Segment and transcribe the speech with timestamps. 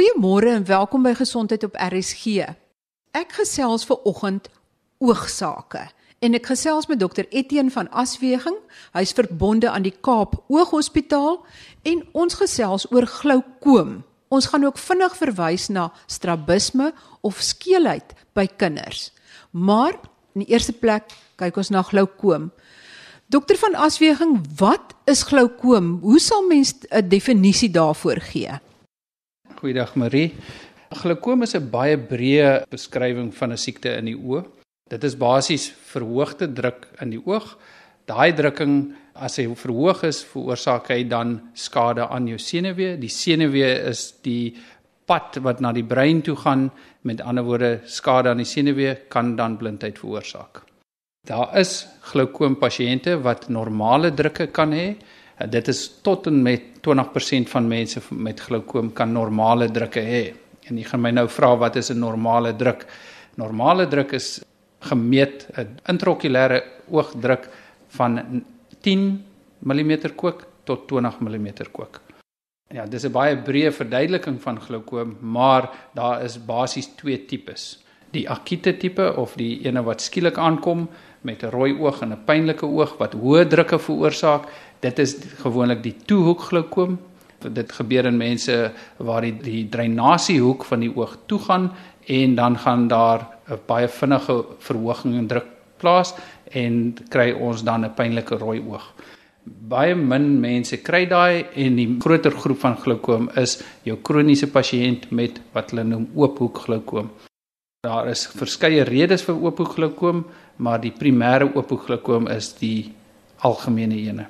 [0.00, 2.40] Goeiemôre en welkom by Gesondheid op RSG.
[3.12, 4.46] Ek gesels ver oggend
[4.96, 5.82] oogsake
[6.24, 8.56] en ek gesels met dokter Etienne van Asweging.
[8.96, 11.36] Hy's verbonde aan die Kaap Ooghospitaal
[11.84, 13.98] en ons gesels oor glaukoom.
[14.32, 19.10] Ons gaan ook vinnig verwys na strabisme of skeelheid by kinders.
[19.52, 20.00] Maar
[20.32, 22.48] in die eerste plek kyk ons na glaukoom.
[23.28, 25.98] Dokter van Asweging, wat is glaukoom?
[26.00, 28.60] Hoe sal mens 'n definisie daarvoor gee?
[29.60, 30.32] Goeiedag Marie.
[31.02, 34.44] Glaukoom is 'n baie breë beskrywing van 'n siekte in die oë.
[34.88, 37.58] Dit is basies verhoogde druk in die oog.
[38.06, 42.96] Daai drukking as hy verhoog is, veroorsaak hy dan skade aan jou senuwee.
[42.96, 44.56] Die senuwee is die
[45.06, 46.70] pad wat na die brein toe gaan.
[47.02, 50.62] Met ander woorde, skade aan die senuwee kan dan blindheid veroorsaak.
[51.26, 54.96] Daar is glaukoom pasiënte wat normale drukke kan hê.
[55.48, 60.34] Dit is tot en met 20% van mense met glaukoom kan normale drukke hê.
[60.68, 62.86] En jy gaan my nou vra wat is 'n normale druk?
[63.36, 64.42] Normale druk is
[64.80, 67.48] gemeet 'n intraokulêre oogdruk
[67.88, 68.44] van
[68.80, 69.24] 10
[69.58, 72.00] mm kook tot 20 mm kook.
[72.68, 77.82] Ja, dis 'n baie breë verduideliking van glaukoom, maar daar is basies twee tipes.
[78.10, 80.88] Die akute tipe of die ene wat skielik aankom
[81.20, 84.48] met 'n rooi oog en 'n pynlike oog wat hoë drukke veroorsaak
[84.80, 86.98] Dit is gewoonlik die toehoek glaukoom.
[87.40, 88.56] Dit gebeur in mense
[88.96, 91.70] waar die, die drainasiehoek van die oog toe gaan
[92.10, 95.46] en dan gaan daar 'n baie vinnige verhoging in druk
[95.78, 96.14] plaas
[96.52, 98.92] en kry ons dan 'n pynlike rooi oog.
[99.44, 105.10] Baie min mense kry daai en die groter groep van glaukoom is jou kroniese pasiënt
[105.10, 107.10] met wat hulle noem oophoek glaukoom.
[107.80, 110.24] Daar is verskeie redes vir oophoek glaukoom,
[110.56, 112.92] maar die primêre oophoek glaukoom is die
[113.38, 114.26] algemene ene.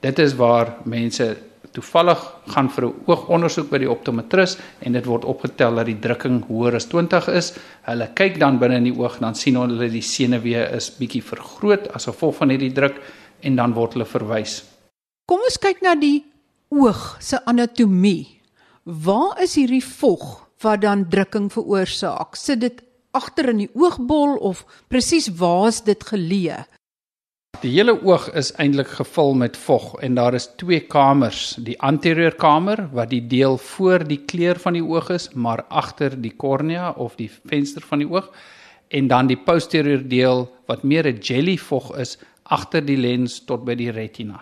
[0.00, 1.36] Dit is waar mense
[1.76, 6.46] toevallig gaan vir 'n oogondersoek by die optometris en dit word opgetel dat die drukking
[6.48, 7.52] hoër as 20 is.
[7.84, 11.92] Hulle kyk dan binne in die oog dan sien hulle die senuwee is bietjie vergroot
[11.94, 13.00] as gevolg van hierdie druk
[13.42, 14.64] en dan word hulle verwys.
[15.28, 16.24] Kom ons kyk na die
[16.70, 18.40] oog se anatomie.
[18.84, 22.36] Waar is hierdie vog wat dan drukking veroorsaak?
[22.36, 22.82] Sit dit
[23.12, 26.64] agter in die oogbol of presies waar is dit geleë?
[27.60, 32.32] Die hele oog is eintlik gevul met vog en daar is twee kamers, die anterieur
[32.32, 36.94] kamer wat die deel voor die kleur van die oog is, maar agter die kornea
[36.96, 38.30] of die venster van die oog
[38.88, 43.64] en dan die posterieur deel wat meer 'n jelly vog is agter die lens tot
[43.64, 44.40] by die retina.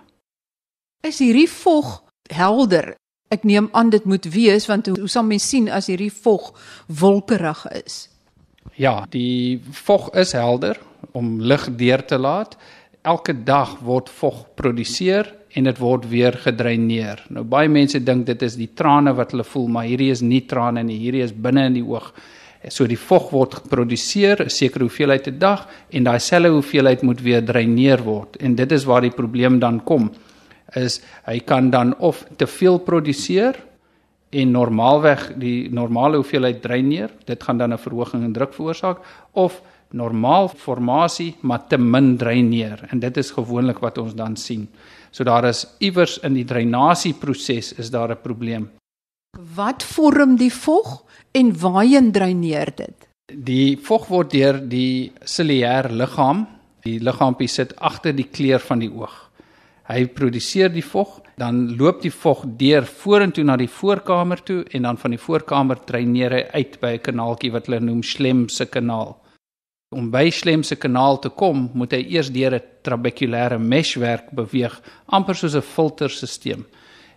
[1.02, 2.94] Is hierdie vog helder?
[3.30, 6.54] Ek neem aan dit moet wees want hoe sal mens sien as hierdie vog
[6.86, 8.08] wolkerig is?
[8.74, 10.78] Ja, die vog is helder
[11.12, 12.56] om lig deur te laat
[13.08, 17.22] elke dag word vog geproduseer en dit word weer gedreineer.
[17.32, 20.44] Nou baie mense dink dit is die trane wat hulle voel, maar hierdie is nie
[20.50, 22.10] trane nie, hierdie is binne in die oog.
[22.74, 27.20] So die vog word geproduseer 'n sekere hoeveelheid 'n dag en daai selfe hoeveelheid moet
[27.20, 28.36] weer dreineer word.
[28.36, 30.10] En dit is waar die probleem dan kom.
[30.74, 33.54] Is hy kan dan of te veel produseer
[34.30, 38.98] en normaalweg die normale hoeveelheid dreineer, dit gaan dan 'n verhoging in druk veroorsaak
[39.32, 44.68] of normaal formasie maar te min dreineer en dit is gewoonlik wat ons dan sien.
[45.10, 48.70] So daar is iewers in die dreinasieproses is daar 'n probleem.
[49.54, 53.08] Wat vorm die vog en waarheen dreineer dit?
[53.32, 56.46] Die vog word deur die ciliêr liggaam,
[56.82, 59.30] die liggaampie sit agter die kleur van die oog.
[59.88, 64.82] Hy produseer die vog, dan loop die vog deur vorentoe na die voorkamer toe en
[64.82, 69.16] dan van die voorkamer dreineer hy uit by 'n kanaaltjie wat hulle noem Schlemse kanaal.
[69.88, 74.74] Om by Slem se kanaal te kom, moet hy eers deur 'n trabekulêre meshwerk beweeg,
[75.06, 76.64] amper soos 'n filterstelsel.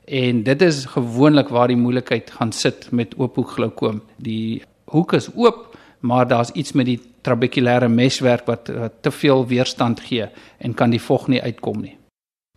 [0.08, 4.02] En dit is gewoonlik waar die moeilikheid gaan sit met oophoek glaukoom.
[4.18, 9.48] Die hoek is oop, maar daar's iets met die trabekulêre meshwerk wat, wat te veel
[9.48, 11.98] weerstand gee en kan die vog nie uitkom nie.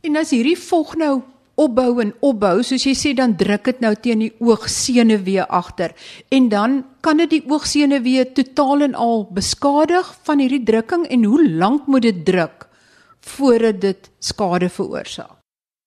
[0.03, 1.23] En as hierdie vog nou
[1.55, 5.95] opbou en opbou, soos jy sê dan druk dit nou teen die oogsenuwee agter
[6.35, 11.49] en dan kan dit die oogsenuwee totaal en al beskadig van hierdie drukking en hoe
[11.49, 12.69] lank moet dit druk
[13.21, 15.39] voordat dit skade veroorsaak?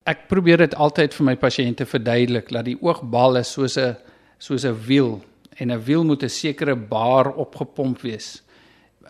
[0.08, 3.98] Ek probeer dit altyd vir my pasiënte verduidelik dat die oogbal is soos 'n
[4.40, 5.22] soos 'n wiel
[5.60, 8.44] en 'n wiel moet 'n sekere baar opgepomp wees.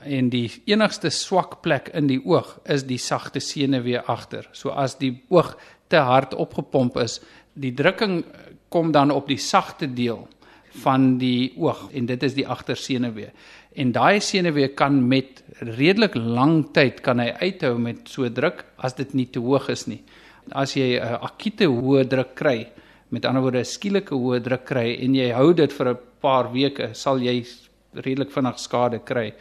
[0.04, 4.48] En die enigste swak plek in die oog is die sagte senuwee agter.
[4.52, 5.58] So as die oog
[5.88, 7.20] te hard opgepomp is,
[7.54, 8.24] die drukking
[8.70, 10.28] kom dan op die sagte deel
[10.84, 13.32] van die oog en dit is die agtersenuwee.
[13.78, 18.98] En daai senuwee kan met redelik lang tyd kan hy uithou met so druk as
[18.98, 20.02] dit nie te hoog is nie.
[20.52, 22.68] As jy 'n akute hoë druk kry
[23.10, 26.52] met ander woorde 'n skielike hoë druk kry en jy hou dit vir 'n paar
[26.52, 27.46] weke, sal jy
[27.94, 29.34] redelik vinnig skade kry.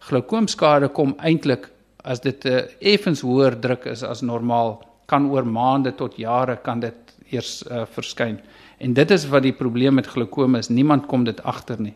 [0.00, 1.70] Glaukoomskade kom eintlik
[2.04, 6.80] as dit 'n effens hoër druk is as normaal, kan oor maande tot jare kan
[6.80, 8.38] dit eers uh, verskyn.
[8.78, 11.94] En dit is wat die probleem met glaukoom is, niemand kom dit agter nie.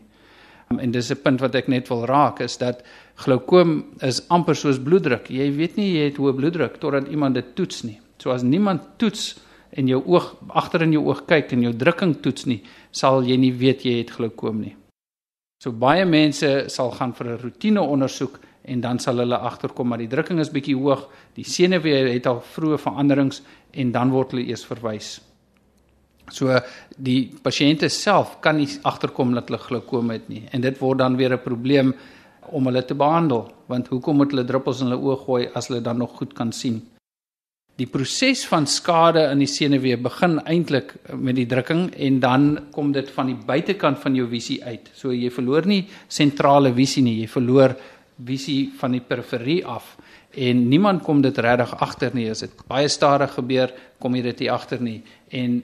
[0.71, 2.83] Um, en dis 'n punt wat ek net wil raak is dat
[3.15, 5.29] glaukoom is amper soos bloeddruk.
[5.29, 7.99] Jy weet nie jy het hoë bloeddruk totdat iemand dit toets nie.
[8.17, 12.21] So as niemand toets en jou oog agter in jou oog kyk en jou drukking
[12.21, 14.75] toets nie, sal jy nie weet jy het glaukoom nie.
[15.63, 20.01] So baie mense sal gaan vir 'n roetine ondersoek en dan sal hulle agterkom maar
[20.01, 23.41] die drukking is bietjie hoog, die senuwee het al vroeë veranderings
[23.71, 25.19] en dan word hulle eers verwys.
[26.31, 26.55] So
[26.97, 31.17] die pasiënte self kan nie agterkom dat hulle glaukoom het nie en dit word dan
[31.17, 31.93] weer 'n probleem
[32.51, 35.81] om hulle te behandel want hoekom moet hulle druppels in hulle oë gooi as hulle
[35.81, 36.81] dan nog goed kan sien?
[37.79, 42.91] Die proses van skade in die senuwee begin eintlik met die drukking en dan kom
[42.91, 44.91] dit van die buitekant van jou visie uit.
[44.93, 47.73] So jy verloor nie sentrale visie nie, jy verloor
[48.25, 49.95] visie van die periferie af
[50.31, 54.45] en niemand kom dit regtig agter nie as dit baie stadig gebeur, kom jy dit
[54.45, 55.01] nie agter nie.
[55.29, 55.61] En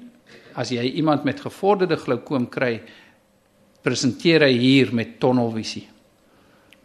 [0.59, 2.81] as jy iemand met gevorderde glaukoom kry,
[3.85, 5.85] presenteer hy hier met tonnelvisie.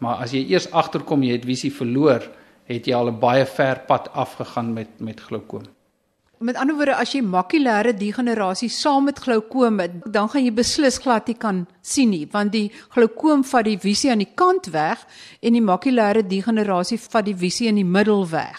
[0.02, 2.26] Maar as jy eers agterkom jy het visie verloor,
[2.70, 5.66] het jy al 'n baie ver pad afgegaan met met glaukoom.
[6.42, 10.96] Met ander woorde, as jy makulêre degenerasie saam met glaukoom het, dan gaan jy beslis
[10.98, 12.64] glad nie kan sien nie, want die
[12.96, 15.04] glaukoom vat die visie aan die kant weg
[15.38, 18.58] en die makulêre degenerasie vat die visie in die middel weg.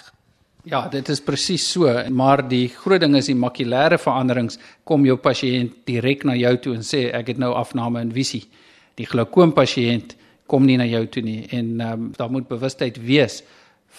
[0.64, 5.18] Ja, dit is presies so, maar die groot ding is die makulêre veranderings kom jou
[5.20, 8.46] pasiënt direk na jou toe en sê ek het nou afname in visie.
[8.96, 10.16] Die glaukoom pasiënt
[10.48, 13.42] kom nie na jou toe nie en um, daar moet bewustheid wees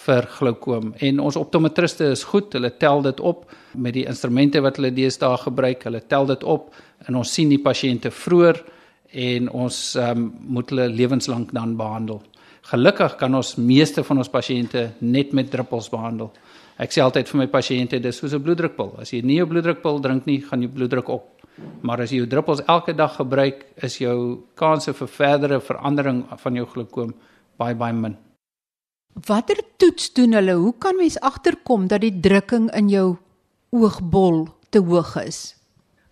[0.05, 4.77] vir glaukoom en ons optometriste is goed, hulle tel dit op met die instrumente wat
[4.79, 6.73] hulle deesdae gebruik, hulle tel dit op
[7.07, 8.61] en ons sien die pasiënte vroeër
[9.15, 10.25] en ons um,
[10.57, 12.21] moet hulle lewenslank dan behandel.
[12.65, 16.31] Gelukkig kan ons meeste van ons pasiënte net met druppels behandel.
[16.81, 18.95] Ek sê altyd vir my pasiënte dis soos 'n bloeddrukpil.
[18.99, 21.41] As jy nie 'n bloeddrukpil drink nie, gaan jou bloeddruk op.
[21.81, 26.55] Maar as jy jou druppels elke dag gebruik, is jou kanse vir verdere verandering van
[26.55, 27.13] jou glaukoom
[27.57, 28.17] baie baie min.
[29.15, 30.53] Watter toets doen hulle?
[30.59, 33.15] Hoe kan mens agterkom dat die drukking in jou
[33.71, 35.55] oogbol te hoog is?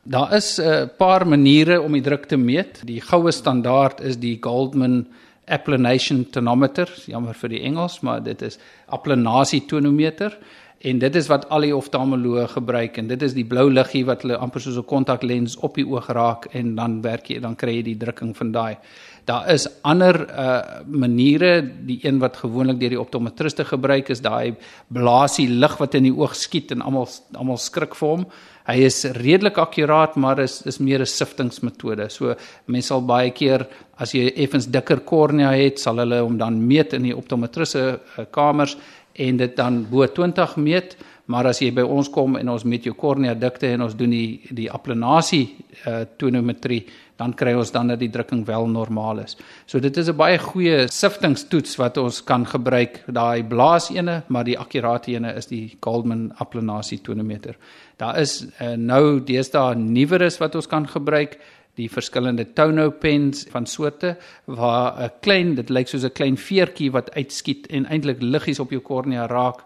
[0.03, 2.81] Daar is 'n paar maniere om die druk te meet.
[2.85, 5.07] Die goue standaard is die Goldman
[5.45, 8.57] Applanation Tonometer, jammer vir die Engels, maar dit is
[8.87, 10.37] applanasie tonometer
[10.83, 14.25] en dit is wat al die oftalmoloë gebruik en dit is die blou liggie wat
[14.25, 17.77] hulle amper soos 'n kontaklens op die oog raak en dan werk jy dan kry
[17.77, 18.77] jy die drukking van daai.
[19.25, 24.55] Daar is ander uh maniere, die een wat gewoonlik deur die optometriste gebruik is daai
[24.87, 28.25] blaasie lig wat in die oog skiet en almal almal skrik vir hom.
[28.67, 32.09] Hy is redelik akkuraat, maar is is meer 'n siftingmetode.
[32.09, 32.35] So
[32.65, 36.93] mense sal baie keer as jy effens dikker kornea het, sal hulle hom dan meet
[36.93, 38.75] in die optometriste uh, kamers
[39.13, 40.97] en dit dan bo 20 meet.
[41.25, 44.11] Maar as jy by ons kom en ons met jou kornea dikte en ons doen
[44.11, 45.45] die die applanasie
[45.87, 46.83] uh tonometrie
[47.23, 49.37] dan kry ons dan dat die drukking wel normaal is.
[49.65, 53.03] So dit is 'n baie goeie siftingstoets wat ons kan gebruik.
[53.07, 57.55] Daai blaas ene, maar die akkurate ene is die Goldman applanasie tonometer.
[57.97, 61.37] Daar is uh, nou deesdae nuweres wat ons kan gebruik
[61.75, 66.91] die verskillende tono pens van soorte waar 'n klein dit lyk soos 'n klein veertjie
[66.91, 69.63] wat uitskiet en eintlik liggies op jou kornea raak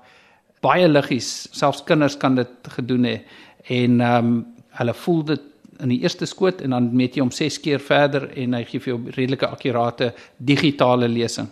[0.62, 3.20] baie liggies selfs kinders kan dit gedoen hê
[3.70, 4.46] en ehm um,
[4.78, 5.42] hulle voel dit
[5.80, 8.82] in die eerste skoot en dan meet jy hom 6 keer verder en hy gee
[8.82, 11.50] vir jou redelike akkurate digitale lesing.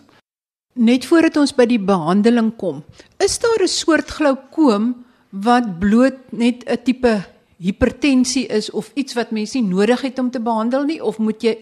[0.76, 2.84] Net voordat ons by die behandeling kom,
[3.24, 7.24] is daar 'n soort glaukoom wat bloot net 'n tipe
[7.66, 11.44] hipertensie is of iets wat mense nie nodig het om te behandel nie of moet
[11.44, 11.56] jy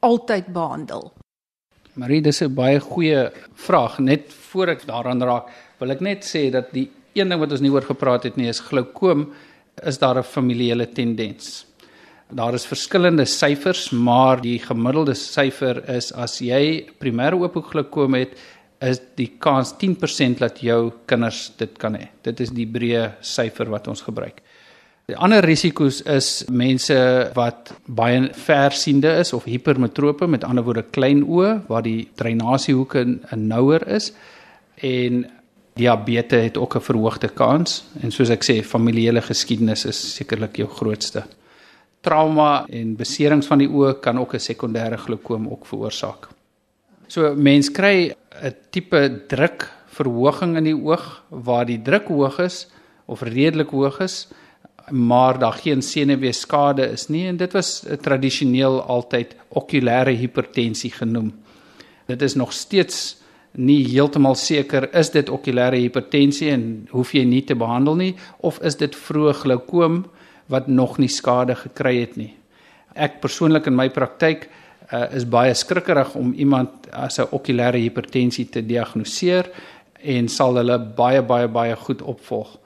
[0.00, 1.10] altyd behandel?
[1.94, 3.98] Marie, dis 'n baie goeie vraag.
[3.98, 7.60] Net voor ek daaraan raak, wil ek net sê dat die een ding wat ons
[7.60, 9.32] nie oor gepraat het nie is glaukoom
[9.84, 11.66] is daar 'n familiale tendens.
[12.32, 18.38] Daar is verskillende syfers, maar die gemiddelde syfer is as jy primêre oophoekgloukoom het,
[18.80, 22.08] is die kans 10% dat jou kinders dit kan hê.
[22.22, 24.40] Dit is die breë syfer wat ons gebruik.
[25.10, 26.94] Die ander risiko's is mense
[27.34, 33.02] wat baie versiende is of hipermetrope, met ander woorde klein oë waar die drainasiehoeke
[33.34, 34.12] nouer is
[34.86, 35.24] en
[35.74, 40.68] diabetes het ook 'n verhoogde kans en soos ek sê familiale geskiedenis is sekerlik jou
[40.68, 41.24] grootste
[42.00, 46.28] trauma en beserings van die oë kan ook 'n sekondêre glaukoom ook veroorsaak.
[47.08, 52.68] So mens kry 'n tipe drukverhoging in die oog waar die druk hoog is
[53.06, 54.28] of redelik hoog is
[54.88, 61.32] maar daar geen senuweeskade is nie en dit was tradisioneel altyd okulêre hipertensie genoem.
[62.06, 63.20] Dit is nog steeds
[63.52, 68.12] nie heeltemal seker is dit okulêre hipertensie en hoef jy nie te behandel nie
[68.46, 70.04] of is dit vroeë glaukoom
[70.50, 72.32] wat nog nie skade gekry het nie.
[72.94, 74.48] Ek persoonlik in my praktyk
[74.90, 79.50] uh, is baie skrikkerig om iemand as 'n okulêre hipertensie te diagnoseer
[80.02, 82.58] en sal hulle baie baie baie goed opvolg.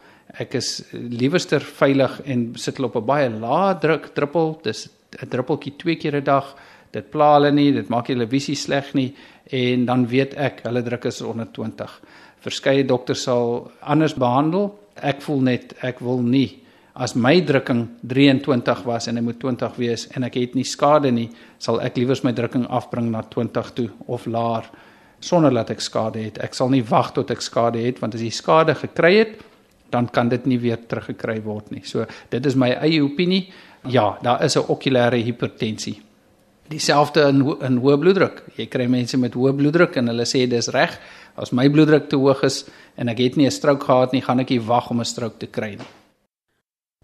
[0.43, 4.89] Ek is liewerster veilig en sit hulle op 'n baie lae druk druppel, dis
[5.23, 6.57] 'n druppeltjie twee keer 'n dag.
[6.93, 9.15] Dit pla hulle nie, dit maak hulle visie sleg nie
[9.51, 12.01] en dan weet ek hulle druk is onder 20.
[12.41, 14.79] Verskeie dokters sal anders behandel.
[14.97, 16.61] Ek voel net ek wil nie
[16.95, 21.11] as my drukking 23 was en hy moet 20 wees en ek het nie skade
[21.11, 24.65] nie, sal ek liewers my drukking afbring na 20 toe of laer
[25.21, 26.39] sonder dat ek skade het.
[26.39, 29.43] Ek sal nie wag tot ek skade het want as jy skade gekry het,
[29.91, 31.83] dan kan dit nie weer teruggekry word nie.
[31.85, 33.53] So dit is my eie opinie.
[33.89, 36.01] Ja, daar is 'n okulêre hipertensie.
[36.69, 38.43] Dieselfde in in hoë bloeddruk.
[38.57, 40.99] Jy kry mense met hoë bloeddruk en hulle sê dis reg.
[41.37, 42.65] As my bloeddruk te hoog is
[42.97, 45.39] en ek het nie 'n strook gehad nie, gaan ek nie wag om 'n strook
[45.39, 45.91] te kry nie.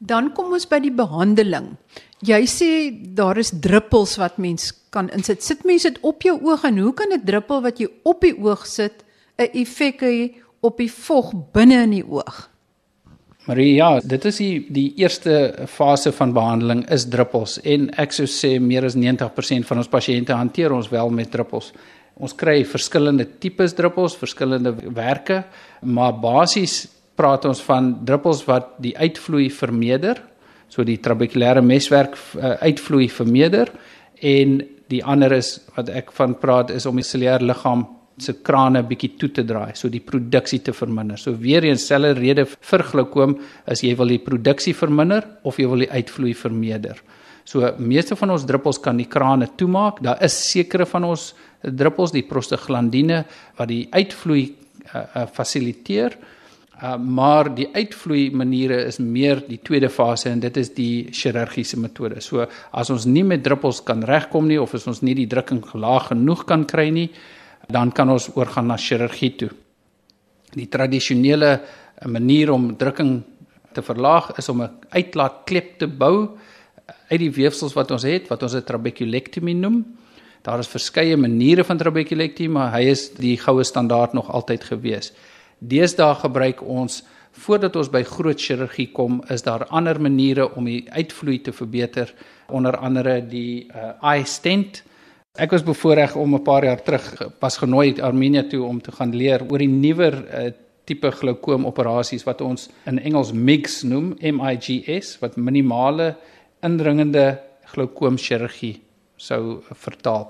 [0.01, 1.77] Dan kom ons by die behandeling.
[2.25, 2.71] Jy sê
[3.15, 5.43] daar is druppels wat mens kan insit.
[5.43, 8.37] Sit mense dit op jou oog en hoe kan 'n druppel wat jy op die
[8.39, 9.05] oog sit
[9.39, 12.50] 'n effek hê op die vog binne in die oog?
[13.51, 18.29] Marie, ja, dit is die die eerste fase van behandeling is druppels en ek sou
[18.31, 21.73] sê meer as 90% van ons pasiënte hanteer ons wel met druppels.
[22.15, 25.41] Ons kry verskillende tipes druppels, verskillende werke,
[25.83, 26.85] maar basies
[27.19, 30.23] praat ons van druppels wat die uitvloei vermeerder,
[30.71, 33.75] so die trabekulêre meswerk uh, uitvloei vermeerder
[34.23, 34.61] en
[34.93, 37.89] die ander is wat ek van praat is om die cellulêre liggaam
[38.23, 41.19] se krane bietjie toe te draai, so die produksie te verminder.
[41.19, 43.39] So weer eens selfe rede vir glaukoom
[43.71, 47.01] is jy wil die produksie verminder of jy wil die uitvloei vermeerder.
[47.45, 50.03] So meeste van ons druppels kan die krane toemaak.
[50.05, 53.25] Daar is sekere van ons druppels, die prostaglandine
[53.59, 56.15] wat die uitvloei uh, uh, fasiliteer.
[56.81, 61.77] Uh, maar die uitvloei maniere is meer die tweede fase en dit is die chirurgiese
[61.81, 62.23] metode.
[62.25, 65.61] So as ons nie met druppels kan regkom nie of as ons nie die drukking
[65.75, 67.11] laag genoeg kan kry nie,
[67.71, 69.51] dan kan ons oorgaan na chirurgie toe.
[70.55, 71.61] Die tradisionele
[72.07, 73.23] manier om drukking
[73.73, 76.39] te verlaag is om 'n uitlaatklep te bou
[77.11, 79.85] uit die weefsels wat ons het, wat ons 'n trabekulektomie noem.
[80.43, 85.13] Daar is verskeie maniere van trabekulektomie, maar hy is die goue standaard nog altyd gewees.
[85.59, 90.87] Deesdae gebruik ons voordat ons by groot chirurgie kom, is daar ander maniere om die
[90.91, 92.15] uitvloei te verbeter,
[92.49, 94.83] onder andere die uh, eye stent
[95.41, 98.93] Ek was bevoorreg om 'n paar jaar terug pas genooi uit Armenië toe om te
[98.93, 100.53] gaan leer oor die nuwer uh,
[100.85, 106.17] tipe glaukoom operasies wat ons in Engels MIGS noem, M I G S wat minimale
[106.63, 107.39] indringende
[107.73, 108.83] glaukoom chirurgie
[109.17, 110.29] sou vertaal.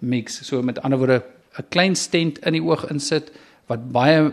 [0.00, 1.22] MIGS, so met ander woorde
[1.58, 3.30] 'n klein stent in die oog insit
[3.68, 4.30] wat baie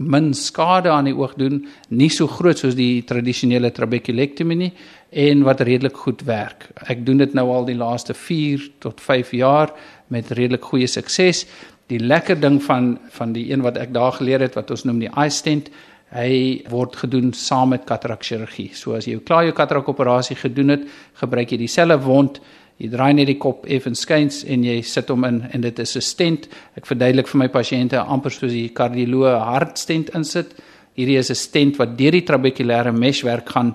[0.00, 1.60] min skade aan die oog doen,
[1.92, 4.70] nie so groot soos die tradisionele trabekulektomie nie
[5.10, 6.70] en wat redelik goed werk.
[6.88, 9.74] Ek doen dit nou al die laaste 4 tot 5 jaar
[10.08, 11.44] met redelik goeie sukses.
[11.92, 15.02] Die lekker ding van van die een wat ek daar geleer het wat ons noem
[15.02, 15.68] die eye stent,
[16.14, 18.70] hy word gedoen saam met katarak chirurgie.
[18.74, 20.88] So as jy klaar jou katarak operasie gedoen het,
[21.20, 22.40] gebruik jy dieselfde wond,
[22.80, 25.96] jy draai net die kop effens skuins en jy sit hom in en dit is
[25.96, 26.48] 'n stent.
[26.76, 30.54] Ek verduidelik vir my pasiënte amper soos die kardioloog hartstent insit.
[30.96, 33.74] Hierdie is 'n stent wat deur die trabekulêre meshwerk gaan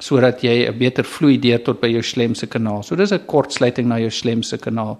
[0.00, 2.82] sodat jy 'n beter vloei deur tot by jou slemse kanaal.
[2.82, 4.98] So dis 'n kortsluiting na jou slemse kanaal.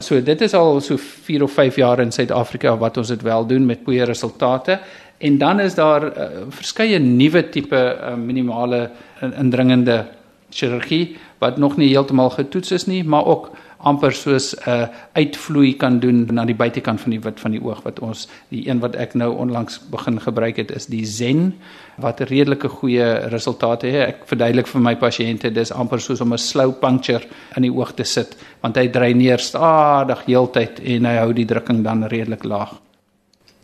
[0.00, 3.46] So dit is al so 4 of 5 jaar in Suid-Afrika wat ons dit wel
[3.46, 4.78] doen met goeie resultate.
[5.18, 10.06] En dan is daar uh, verskeie nuwe tipe uh, minimale indringende
[10.50, 15.76] chirurgie wat nog nie heeltemal getoets is nie, maar ook amper soos 'n uh, uitvloei
[15.76, 18.80] kan doen na die buitekant van die wit van die oog wat ons die een
[18.80, 21.54] wat ek nou onlangs begin gebruik het is die Zen
[21.96, 24.08] wat redelike goeie resultate het.
[24.08, 27.24] Ek verduidelik vir my pasiënte dis amper soos om 'n slow puncture
[27.56, 31.46] in die oog te sit want hy dry neer stadig heeltyd en hy hou die
[31.46, 32.74] drukking dan redelik laag.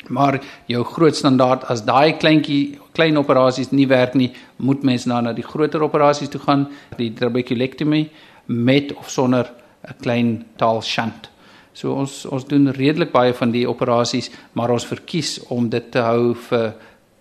[0.08, 5.20] Maar jou groot standaard as daai kleintjie klein operasies nie werk nie, moet mens nou
[5.22, 8.08] na die groter operasies toe gaan, die trabeculektomie
[8.46, 9.50] met of sonder
[9.88, 11.30] 'n klein taal shunt.
[11.72, 15.98] So ons ons doen redelik baie van die operasies, maar ons verkies om dit te
[15.98, 16.74] hou vir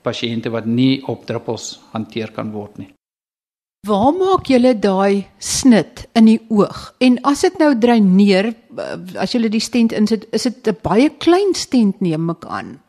[0.03, 2.93] pasiënte wat nie op druppels hanteer kan word nie.
[3.83, 6.93] Waar maak julle daai snit in die oog?
[7.03, 8.53] En as dit nou dreineer,
[9.19, 12.79] as julle die stent insit, is dit 'n baie klein stent neem ek aan.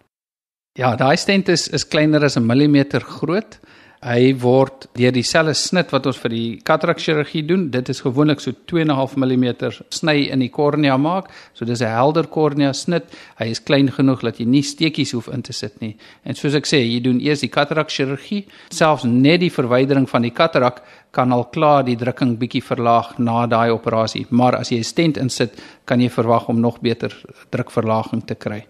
[0.74, 3.58] Ja, daai stent is is kleiner as 'n millimeter groot.
[4.02, 7.70] Hy word deur dieselfde snit wat ons vir die katarak chirurgie doen.
[7.70, 11.30] Dit is gewoonlik so 2.5 mm sny in die kornea maak.
[11.52, 13.04] So dis 'n helder kornea snit.
[13.38, 15.96] Hy is klein genoeg dat jy nie steekies hoef in te sit nie.
[16.24, 18.44] En soos ek sê, jy doen eers die katarak chirurgie.
[18.70, 23.46] Selfs net die verwydering van die katarak kan al klaar die drukking bietjie verlaag na
[23.46, 24.26] daai operasie.
[24.30, 25.52] Maar as jy 'n stent insit,
[25.84, 27.14] kan jy verwag om nog beter
[27.50, 28.66] drukverlaging te kry.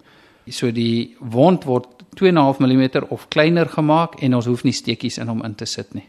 [0.53, 5.29] So die wond word 2.5 mm of kleiner gemaak en ons hoef nie steekies in
[5.29, 6.09] hom in te sit nie.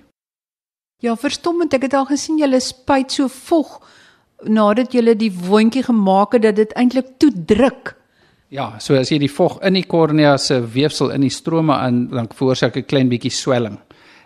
[1.03, 3.81] Ja, verstommend, ek het al gesien julle spuit so vog
[4.43, 7.95] nadat julle die wondjie gemaak het dat dit eintlik toe druk.
[8.53, 12.05] Ja, so as jy die vog in die kornea se weefsel in die strome in
[12.13, 13.79] dan veroorsaak 'n klein bietjie swelling.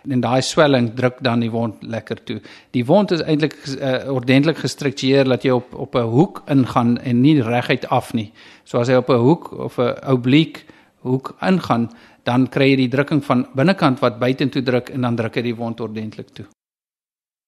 [0.08, 2.40] En daai swelling druk dan die wond lekker toe.
[2.70, 7.20] Die wond is eintlik uh, ordentlik gestruktureer dat jy op op 'n hoek ingaan en
[7.20, 8.32] nie reguit af nie.
[8.64, 10.64] So as hy op 'n hoek of 'n oblique
[11.06, 11.88] hoek ingaan,
[12.24, 15.56] dan kry jy die drukking van binnekant wat buitentoe druk en dan druk hy die
[15.56, 16.46] wond ordentlik toe.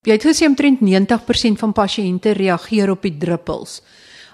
[0.02, 3.80] Jy het gesê omtrent 90% van pasiënte reageer op die druppels.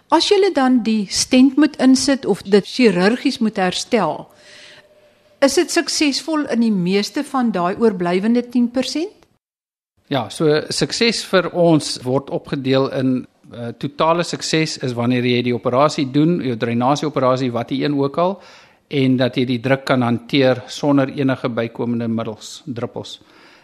[0.08, 4.24] As jy dan die stent moet insit of dit chirurgies moet herstel,
[5.44, 9.12] is dit suksesvol in die meeste van daai oorblywende 10%?
[10.08, 13.10] Ja, so sukses vir ons word opgedeel in
[13.52, 17.98] uh, totale sukses is wanneer jy die operasie doen, jou drainasie operasie wat jy een
[17.98, 18.38] ook al
[18.88, 23.20] en dat jy die druk kan hanteer sonder enige bykomende middels, druppels.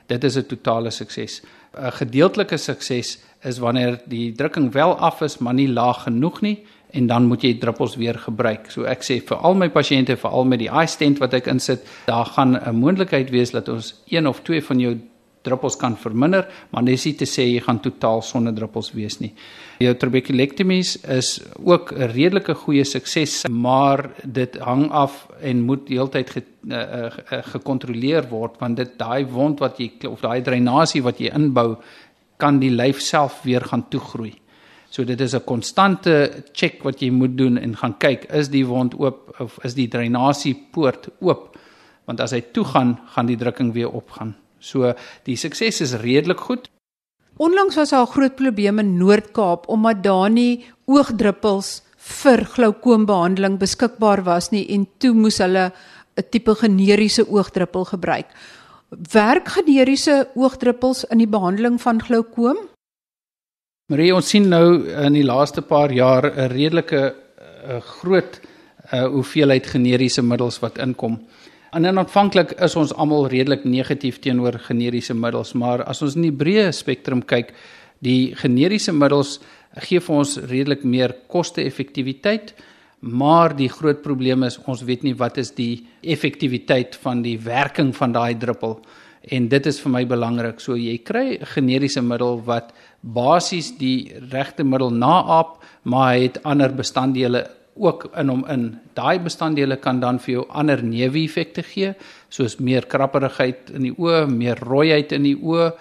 [0.07, 1.43] Dit is 'n totale sukses.
[1.77, 6.65] 'n Gedeeltelike sukses is wanneer die drukking wel af is, maar nie laag genoeg nie
[6.91, 8.71] en dan moet jy druppels weer gebruik.
[8.71, 11.83] So ek sê vir al my pasiënte, veral met die eye stent wat ek insit,
[12.07, 14.97] daar gaan 'n moontlikheid wees dat ons een of twee van jou
[15.45, 19.33] druppels kan verminder, maar dis nie te sê jy gaan totaal sonder druppels wees nie.
[19.83, 26.31] Jou trabekulektomies is ook 'n redelike goeie sukses, maar dit hang af en moet heeltyd
[26.31, 31.19] ge, uh, uh, gekontroleer word want dit daai wond wat jy of daai drainasie wat
[31.19, 31.77] jy inbou
[32.39, 34.35] kan die lyf self weer gaan toegroei.
[34.91, 38.67] So dit is 'n konstante check wat jy moet doen en gaan kyk is die
[38.67, 41.59] wond oop of is die drainasie poort oop
[42.07, 44.35] want as hy toe gaan gaan die drukking weer opgaan.
[44.65, 44.95] So
[45.29, 46.69] die sukses is redelik goed.
[47.37, 54.23] Onlangs was daar 'n groot probleem in Noord-Kaap omdat daar nie oogdruppels vir glaukoombehandeling beskikbaar
[54.25, 55.73] was nie en toe moes hulle
[56.17, 58.27] 'n tipe generiese oogdruppel gebruik.
[59.13, 62.57] Werk generiese oogdruppels in die behandeling van glaukoom?
[63.91, 67.15] Marie, ons sien nou in die laaste paar jaar 'n redelike
[67.67, 68.41] 'n groot
[68.93, 71.19] 'n uh, hoeveelheid generiese middels wat inkom.
[71.75, 76.29] En en aanvanklik is ons almal redelik negatief teenoor generiese middels, maar as ons in
[76.29, 77.51] die breë spektrum kyk,
[77.99, 79.41] die generiese middels
[79.83, 82.53] gee vir ons redelik meer koste-effektiwiteit,
[83.01, 85.83] maar die groot probleem is ons weet nie wat is die
[86.15, 88.79] effektiwiteit van die werking van daai druppel
[89.35, 90.61] en dit is vir my belangrik.
[90.61, 96.43] So jy kry 'n generiese middel wat basies die regte middel naaap, maar hy het
[96.45, 98.67] ander bestanddele ook in hom in.
[98.95, 101.95] Daai bestanddele kan dan vir jou ander neeweffekte gee,
[102.29, 105.73] soos meer krapperigheid in die oë, meer rooiheid in die oë,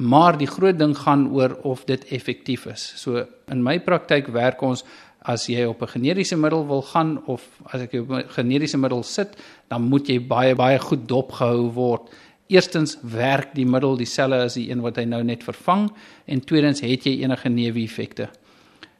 [0.00, 2.84] maar die groot ding gaan oor of dit effektief is.
[2.96, 4.84] So in my praktyk werk ons
[5.22, 9.02] as jy op 'n generiese middel wil gaan of as ek op 'n generiese middel
[9.02, 9.36] sit,
[9.68, 12.10] dan moet jy baie baie goed dopgehou word.
[12.48, 15.90] Eerstens werk die middel dieselfde as die een wat hy nou net vervang
[16.26, 18.28] en tweedens het jy enige neeweffekte.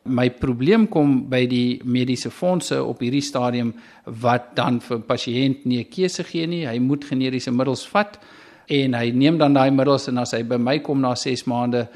[0.04, 3.72] My probleem kom by die mediese fondse op hierdie stadium
[4.04, 6.66] wat dan vir pasiënt nie 'n keuse gee nie.
[6.66, 8.18] Hy moet generiese middels vat
[8.66, 11.88] en hy neem dan daai middels en as hy by my kom na 6 maande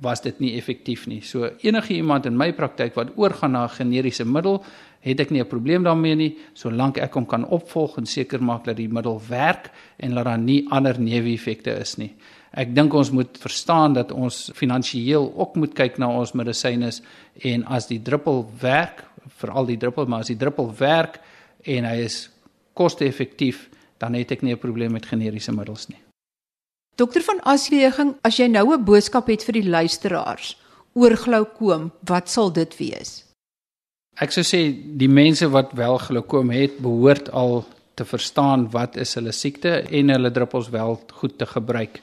[0.00, 1.20] was dit nie effektief nie.
[1.20, 4.64] So enige iemand in my praktyk wat oorgaan na 'n generiese middel,
[5.00, 8.64] het ek nie 'n probleem daarmee nie, solank ek hom kan opvolg en seker maak
[8.64, 12.14] dat die middel werk en dat daar nie ander neeweffekte is nie.
[12.52, 16.90] Ek dink ons moet verstaan dat ons finansiëel ook moet kyk na ons medisyne
[17.48, 19.00] en as die druppel werk,
[19.40, 21.16] veral die druppel, maar as die druppel werk
[21.64, 22.26] en hy is
[22.76, 23.68] koste-effektief,
[24.02, 26.00] dan het ek nie 'n probleem met generiese middels nie.
[26.96, 30.56] Dokter van Asweging, as jy nou 'n boodskap het vir die luisteraars
[30.92, 33.24] oor glaukoom, wat sal dit wees?
[34.20, 39.14] Ek sou sê die mense wat wel glaukoom het, behoort al te verstaan wat is
[39.14, 42.02] hulle siekte en hulle druppels wel goed te gebruik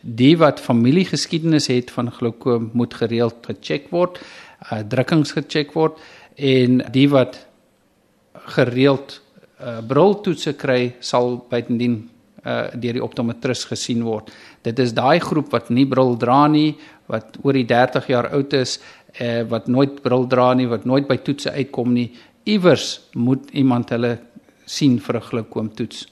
[0.00, 4.20] die wat familiegeskiedenis het van glaukoom moet gereeld gecheck word,
[4.70, 5.98] uh, drukkings gecheck word
[6.36, 7.38] en die wat
[8.56, 9.20] gereeld
[9.60, 11.98] uh, briltoetse kry sal bytendien
[12.44, 14.30] uh, deur die optometris gesien word.
[14.64, 16.74] Dit is daai groep wat nie bril dra nie,
[17.10, 18.78] wat oor die 30 jaar oud is,
[19.20, 22.10] uh, wat nooit bril dra nie, wat nooit by toetse uitkom nie.
[22.48, 24.16] Iewers moet iemand hulle
[24.64, 26.06] sien vir 'n glaukoomtoets.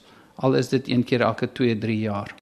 [0.45, 2.38] Al is dit een keer elke 2-3 jaar.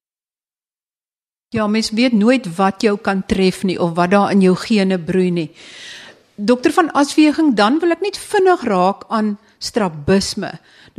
[1.56, 4.98] Ja, mens weet nooit wat jou kan tref nie of wat daar in jou gene
[5.00, 5.46] broei nie.
[6.36, 10.50] Dokter van Asweging, dan wil ek net vinnig raak aan strabisme.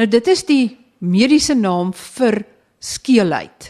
[0.02, 0.64] Nou dit is die
[1.06, 2.40] mediese naam vir
[2.82, 3.70] skeelheid.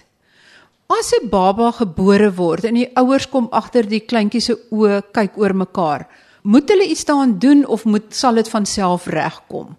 [0.88, 5.38] As 'n baba gebore word en die ouers kom agter die kleintjie se oë kyk
[5.38, 6.08] oor mekaar,
[6.44, 9.76] moet hulle iets daaraan doen of moet sal dit van self regkom?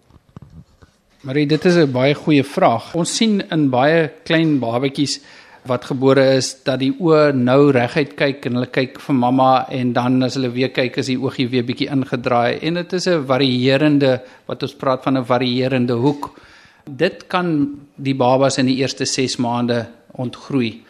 [1.22, 2.94] Marie, dit is 'n baie goeie vraag.
[2.94, 5.20] Ons sien in baie klein babatjies
[5.68, 9.92] wat gebore is dat die oë nou reguit kyk en hulle kyk vir mamma en
[9.96, 13.26] dan as hulle weer kyk is die oogie weer bietjie ingedraai en dit is 'n
[13.26, 16.30] varierende wat ons praat van 'n varierende hoek.
[16.84, 20.82] Dit kan die babas in die eerste 6 maande ontgroei.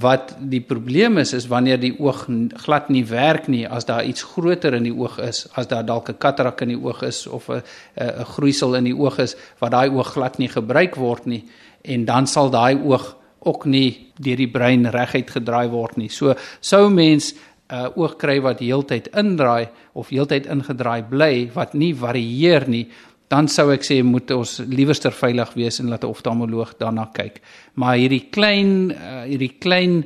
[0.00, 2.26] Wat die probleem is is wanneer die oog
[2.64, 6.08] glad nie werk nie as daar iets groter in die oog is, as daar dalk
[6.08, 7.62] 'n katarak in die oog is of 'n
[7.96, 11.44] 'n groeisel in die oog is wat daai oog glad nie gebruik word nie
[11.82, 16.08] en dan sal daai oog ook nie deur die brein reguit gedraai word nie.
[16.08, 17.34] So sou mens
[17.70, 22.88] 'n uh, oog kry wat heeltyd indraai of heeltyd ingedraai bly wat nie varieer nie,
[23.30, 27.40] dan sou ek sê moet ons liewerster veilig wees en laat 'n oftalmoloog daarna kyk.
[27.74, 30.04] Maar hierdie klein uh, hierdie klein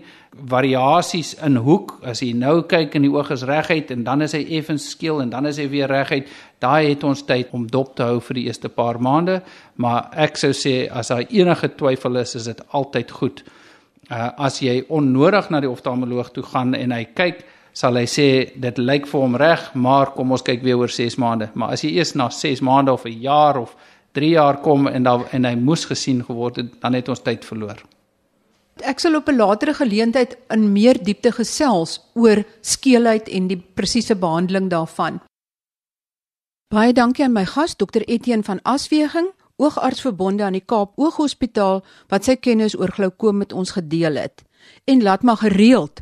[0.51, 4.33] variasies in hoek as jy nou kyk en die oog is reguit en dan is
[4.33, 6.29] hy effens skeel en dan is hy weer reguit
[6.64, 9.40] daai het ons tyd om dop te hou vir die eerste paar maande,
[9.77, 13.42] maar ek sou sê as daar enige twyfel is, is dit altyd goed.
[14.11, 17.44] Uh as jy onnodig na die oftalmoloog toe gaan en hy kyk,
[17.75, 18.29] sal hy sê
[18.61, 21.51] dit lyk vir hom reg, maar kom ons kyk weer oor 6 maande.
[21.55, 23.75] Maar as jy eers na 6 maande of 'n jaar of
[24.14, 27.44] 3 jaar kom en dan en hy moes gesien geword het, dan het ons tyd
[27.44, 27.83] verloor.
[28.83, 34.17] Ek sal op 'n latere geleentheid in meer diepte gesels oor skeelheid en die presiese
[34.17, 35.21] behandeling daarvan.
[36.75, 41.85] Baie dankie aan my gas Dr Etienne van Asweging, oogarts verbonde aan die Kaap Ooghospitaal
[42.09, 44.43] wat sy kennis oor glaukoom met ons gedeel het.
[44.85, 46.01] En laat maar gereeld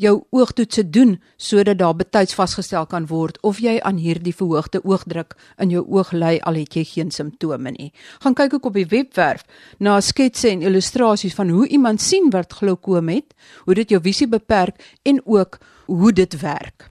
[0.00, 5.36] jou oogtoetse doen sodat daar betyds vasgestel kan word of jy aan hierdie verhoogde oogdruk
[5.60, 7.90] in jou oog ly al het jy geen simptome nie.
[8.24, 9.44] Gaan kyk ook op die webwerf
[9.78, 13.34] na sketse en illustrasies van hoe iemand sien wat glaukoom het,
[13.64, 16.88] hoe dit jou visie beperk en ook hoe dit werk.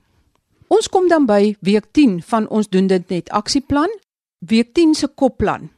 [0.70, 3.90] Ons kom dan by week 10 van ons doen dit net aksieplan.
[4.38, 5.70] Week 10 se kopplan.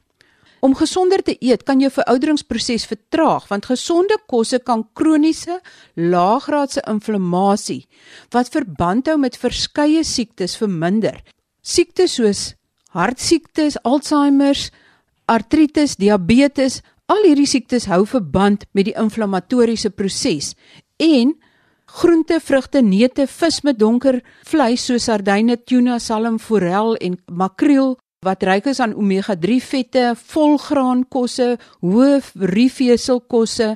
[0.63, 5.57] Om gesonder te eet kan jou verouderingsproses vertraag want gesonde kosse kan kroniese
[5.99, 7.89] laaggraadse inflammasie
[8.31, 11.19] wat verband hou met verskeie siektes verminder.
[11.67, 12.43] Siektes soos
[12.95, 14.59] hartsiektes, Alzheimer,
[15.27, 16.79] artritis, diabetes,
[17.11, 20.53] al hierdie siektes hou verband met die inflammatoriese proses
[21.03, 21.35] en
[21.91, 28.45] groente, vrugte, neute, vis met donker vleis soos sardyne, tuna, salm, forel en makreel wat
[28.47, 32.21] ryk is aan omega-3 vette, volgraankosse, hoë
[32.53, 33.73] rieveselkosse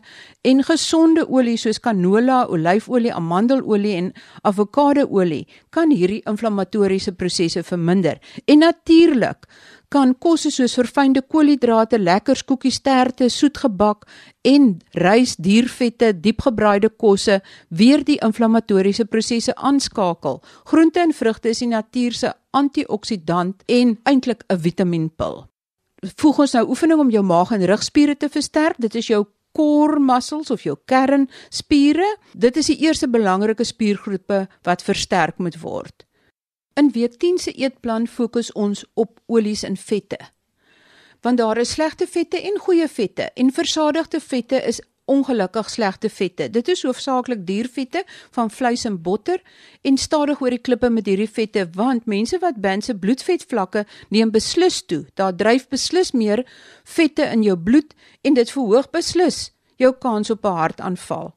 [0.47, 4.13] en gesonde olie soos canola, olyfolie, amandelolie en
[4.47, 8.23] avokadoolie kan hierdie inflammatoriese prosesse verminder.
[8.47, 9.51] En natuurlik
[9.89, 14.07] kan kosse soos verfynde koolhidrate, lekkers, koekies, terte, soetgebak
[14.45, 20.41] en rys, diervette, diepgebraaide kosse weer die inflammatoriese prosesse aanskakel.
[20.65, 25.47] Groente en vrugte is die natuur se antioksidant en eintlik 'n vitaminpil.
[26.17, 28.77] Voeg ons nou oefening om jou maag en rugspiere te versterk.
[28.79, 32.17] Dit is jou core muscles of jou kernspiere.
[32.33, 36.06] Dit is die eerste belangrike spiergroepe wat versterk moet word.
[36.77, 40.19] In week 10 se eetplan fokus ons op olies en vette.
[41.21, 46.51] Want daar is slegte vette en goeie vette en versadigde vette is ongelukkig slegte vette.
[46.51, 49.41] Dit is hoofsaaklik diervette van vleis en botter
[49.81, 54.83] en stadig oor die klippe met hierdie vette want mense wat binne bloedvetvlakke neem beslis
[54.85, 55.07] toe.
[55.15, 56.45] Daar dryf beslis meer
[56.85, 59.47] vette in jou bloed en dit verhoog beslis
[59.81, 61.33] jou kans op 'n hartaanval.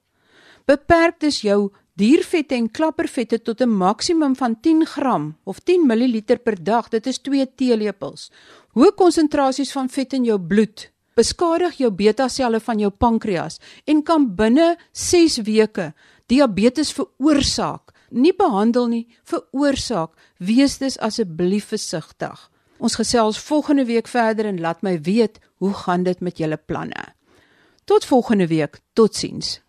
[0.65, 6.37] Beperk dus jou diervette en klappervette tot 'n maksimum van 10 gram of 10 ml
[6.43, 6.89] per dag.
[6.89, 8.31] Dit is 2 teelepels.
[8.73, 13.59] Hoë konsentrasies van vet in jou bloed beskadig jou beta-selle van jou pankreas
[13.89, 15.93] en kan binne 6 weke
[16.31, 17.91] diabetes veroorsaak.
[18.09, 20.15] Nie behandel nie, veroorsaak.
[20.37, 22.49] Wees dus asseblief versigtig.
[22.79, 27.13] Ons gesels volgende week verder en laat my weet hoe gaan dit met julle planne.
[27.85, 28.79] Tot volgende week.
[28.93, 29.59] Totsiens.